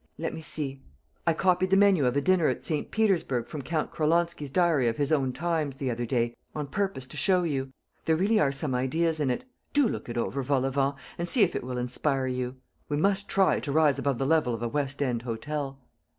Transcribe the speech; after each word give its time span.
Let 0.17 0.33
me 0.33 0.41
see; 0.41 0.81
I 1.27 1.33
copied 1.33 1.69
the 1.69 1.77
menu 1.77 2.07
of 2.07 2.17
a 2.17 2.21
dinner 2.21 2.47
at 2.47 2.63
St. 2.65 2.89
Petersburg 2.89 3.47
from 3.47 3.61
'Count 3.61 3.91
Cralonzki's 3.91 4.49
Diary 4.49 4.87
of 4.87 4.97
his 4.97 5.11
Own 5.11 5.31
Times,' 5.31 5.77
the 5.77 5.91
other 5.91 6.07
day, 6.07 6.35
on 6.55 6.65
purpose 6.65 7.05
to 7.05 7.17
show 7.17 7.43
you. 7.43 7.71
There 8.05 8.15
really 8.15 8.39
are 8.39 8.51
some 8.51 8.73
ideas 8.73 9.19
in 9.19 9.29
it. 9.29 9.45
Do 9.73 9.87
look 9.87 10.09
it 10.09 10.17
over, 10.17 10.41
Volavent, 10.41 10.95
and 11.19 11.29
see 11.29 11.43
if 11.43 11.55
it 11.55 11.63
will 11.63 11.77
inspire 11.77 12.25
you. 12.25 12.55
We 12.89 12.97
must 12.97 13.29
try 13.29 13.59
to 13.59 13.71
rise 13.71 13.99
above 13.99 14.17
the 14.17 14.25
level 14.25 14.55
of 14.55 14.63
a 14.63 14.67
West 14.67 15.03
end 15.03 15.21
hotel." 15.21 15.77